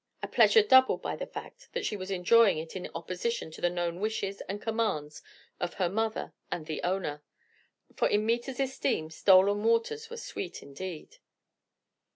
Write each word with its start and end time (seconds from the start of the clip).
A 0.23 0.27
pleasure 0.27 0.63
doubled 0.63 1.03
by 1.03 1.15
the 1.15 1.27
fact 1.27 1.69
that 1.73 1.85
she 1.85 1.95
was 1.95 2.09
enjoying 2.09 2.57
it 2.57 2.75
in 2.75 2.89
opposition 2.95 3.51
to 3.51 3.61
the 3.61 3.69
known 3.69 3.99
wishes 3.99 4.41
and 4.49 4.59
commands 4.59 5.21
of 5.59 5.75
her 5.75 5.89
mother 5.89 6.33
and 6.51 6.65
the 6.65 6.81
owner; 6.81 7.21
for 7.95 8.09
in 8.09 8.25
Meta's 8.25 8.59
esteem 8.59 9.11
'stolen 9.11 9.63
waters 9.63 10.09
were 10.09 10.17
sweet' 10.17 10.63
indeed. 10.63 11.17